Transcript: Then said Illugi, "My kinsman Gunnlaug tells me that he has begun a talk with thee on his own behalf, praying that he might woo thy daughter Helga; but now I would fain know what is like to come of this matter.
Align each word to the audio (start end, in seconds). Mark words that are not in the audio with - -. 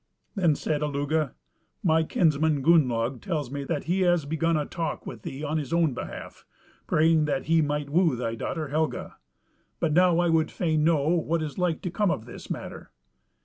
Then 0.33 0.55
said 0.55 0.81
Illugi, 0.81 1.29
"My 1.83 2.01
kinsman 2.01 2.63
Gunnlaug 2.63 3.21
tells 3.21 3.51
me 3.51 3.63
that 3.65 3.83
he 3.83 4.01
has 4.01 4.25
begun 4.25 4.57
a 4.57 4.65
talk 4.65 5.05
with 5.05 5.21
thee 5.21 5.43
on 5.43 5.59
his 5.59 5.71
own 5.71 5.93
behalf, 5.93 6.43
praying 6.87 7.25
that 7.25 7.45
he 7.45 7.61
might 7.61 7.91
woo 7.91 8.15
thy 8.15 8.33
daughter 8.33 8.69
Helga; 8.69 9.17
but 9.79 9.93
now 9.93 10.17
I 10.17 10.27
would 10.27 10.49
fain 10.49 10.83
know 10.83 11.09
what 11.09 11.43
is 11.43 11.59
like 11.59 11.83
to 11.83 11.91
come 11.91 12.09
of 12.09 12.25
this 12.25 12.49
matter. 12.49 12.89